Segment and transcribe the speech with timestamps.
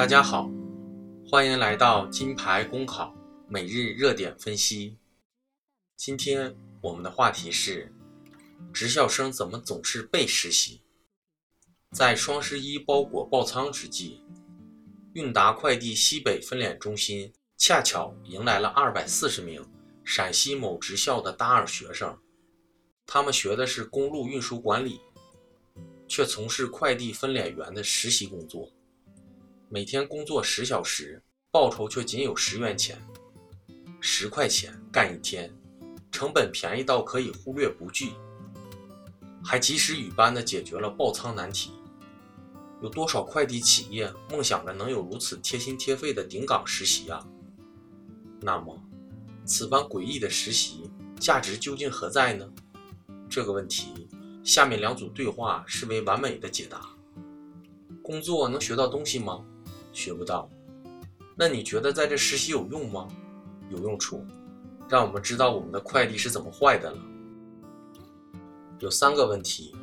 [0.00, 0.50] 大家好，
[1.28, 3.14] 欢迎来到金牌公考
[3.46, 4.96] 每日热点分析。
[5.94, 7.92] 今天我们的话题是：
[8.72, 10.80] 职校生怎么总是被实习？
[11.92, 14.24] 在双十一包裹爆仓之际，
[15.12, 19.62] 韵达快递西北分拣中心恰巧迎来了二百四十名
[20.02, 22.18] 陕西某职校的大二学生，
[23.04, 24.98] 他们学的是公路运输管理，
[26.08, 28.72] 却从事快递分拣员的实习工作。
[29.72, 33.00] 每天工作十小时，报酬却仅有十元钱，
[34.00, 35.48] 十块钱干一天，
[36.10, 38.14] 成本便宜到可以忽略不计，
[39.44, 41.70] 还及时雨般的解决了爆仓难题。
[42.82, 47.24] 有多少快递企业梦想着能有如此贴心贴肺的顶岗实习啊？
[48.40, 48.76] 那么，
[49.44, 52.52] 此般诡异的实习价值究竟何在呢？
[53.28, 54.08] 这个问题，
[54.42, 56.80] 下面两组对话视为完美的解答。
[58.02, 59.46] 工作能学到东西吗？
[59.92, 60.48] 学不到，
[61.36, 63.08] 那你觉得在这实习有用吗？
[63.70, 64.24] 有用处，
[64.88, 66.98] 让我们知道我们的快递是怎么坏的了。
[68.78, 69.74] 有三个问题，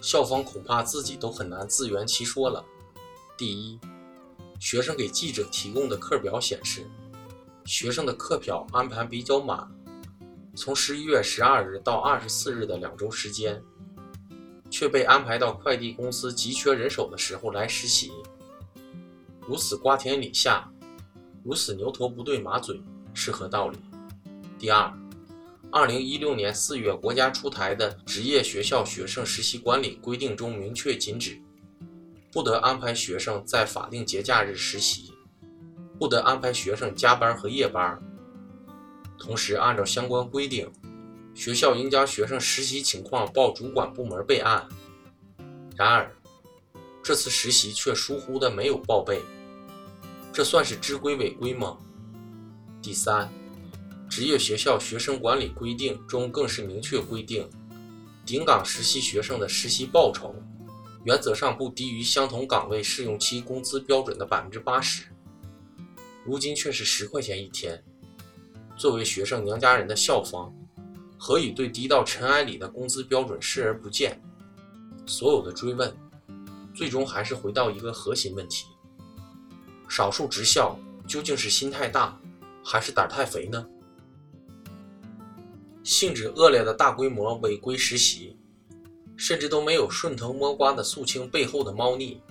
[0.00, 2.64] 校方恐怕自己都很难自圆其说了。
[3.36, 3.78] 第一，
[4.58, 6.86] 学生给记者提供的课表显示，
[7.64, 9.70] 学生的课表安排比较满，
[10.54, 13.62] 从十一月十二日到二十四日的两周时间，
[14.70, 18.10] 却被安排到快递公司急缺人手的时候来实习。
[19.52, 20.66] 如此瓜田李下，
[21.44, 22.80] 如此牛头不对马嘴，
[23.12, 23.76] 是何道理？
[24.58, 24.90] 第二，
[25.70, 31.38] 二零一六年四月国家出台的职业学校学生实习管理规定中明确禁止，
[32.32, 35.12] 不得安排学生在法定节假日实习，
[35.98, 38.02] 不得安排学生加班和夜班。
[39.18, 40.72] 同时，按照相关规定，
[41.34, 44.66] 学校应将学生实习情况报主管部门备案。
[45.76, 46.10] 然而，
[47.02, 49.20] 这次实习却疏忽的没有报备，
[50.32, 51.76] 这算是知规违规吗？
[52.80, 53.30] 第三，
[54.08, 57.46] 职业学校学生管理规定中更是明确规定，
[58.24, 60.34] 顶岗实习学生的实习报酬
[61.04, 65.04] 原则上不低于相同岗位试用期工资标准的百分之八十，
[66.24, 67.84] 如今却是十块钱一天。
[68.74, 70.50] 作为学生娘家人的校方，
[71.18, 74.18] 何以对低到尘埃里的工资标准视而不见？
[75.04, 75.94] 所有的追问。
[76.74, 78.64] 最终还是回到一个核心问题：
[79.94, 82.18] 少数职校究竟是心太大，
[82.64, 83.62] 还是胆太肥呢？
[85.84, 88.34] 性质恶劣的大规模违规实习，
[89.18, 92.22] 甚至都没有顺藤摸瓜的肃清背后的猫腻，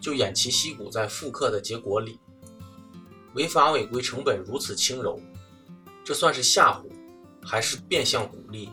[0.00, 2.18] 就偃旗息鼓在复课的结果里，
[3.34, 5.20] 违法违规成本如此轻柔，
[6.02, 6.86] 这算是吓唬，
[7.42, 8.70] 还是变相鼓励？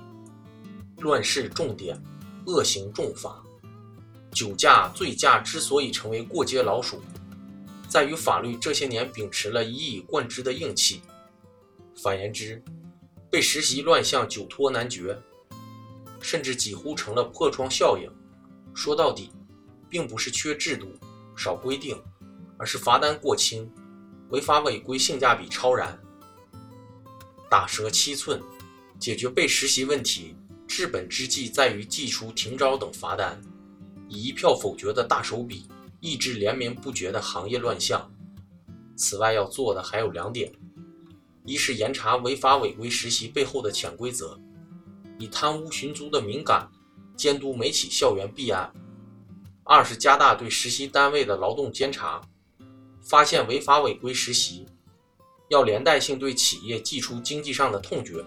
[1.00, 2.02] 乱世重典，
[2.46, 3.44] 恶行重罚。
[4.32, 7.02] 酒驾、醉驾之所以成为过街老鼠，
[7.88, 11.02] 在于法律这些年秉持了一以贯之的硬气。
[12.04, 12.62] 反言之，
[13.32, 15.18] 被实习乱象久拖难决，
[16.22, 18.10] 甚至几乎成了破窗效应。
[18.76, 19.32] 说到底，
[19.90, 20.94] 并不是缺制度、
[21.36, 22.00] 少规定，
[22.58, 23.72] 而是罚单过轻，
[24.30, 25.98] 违法违规性价比超然。
[27.50, 28.42] 打折七寸，
[29.00, 30.36] 解决被实习问题，
[30.68, 33.42] 治本之计在于祭出停招等罚单。
[34.10, 35.68] 以一票否决的大手笔
[36.08, 38.10] 抑制连绵不绝的行业乱象。
[38.96, 40.50] 此外，要做的还有两点：
[41.44, 44.40] 一是严查违法违规实习背后的潜规则，
[45.20, 46.66] 以贪污寻租的敏感
[47.18, 48.72] 监督每起校园弊案；
[49.66, 52.22] 二是加大对实习单位的劳动监察，
[53.02, 54.66] 发现违法违规实习，
[55.50, 58.24] 要连带性对企业寄出经济上的痛觉。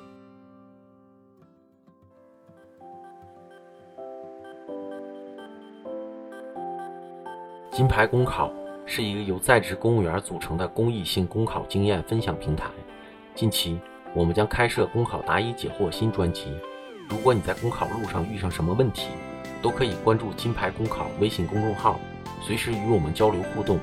[7.73, 8.53] 金牌公考
[8.85, 12.69] 是一个由在职公务员组成的公益性公考经验分享平台。
[13.33, 13.79] 近期，
[14.13, 16.53] 我们将开设公考答疑解惑新专辑。
[17.09, 19.07] 如果你在公考路上遇上什么问题，
[19.63, 22.01] 都可以关注金牌公考微信公众号，
[22.43, 23.79] 随时与我们交流互动。